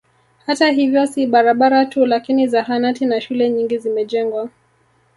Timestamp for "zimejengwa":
3.77-4.49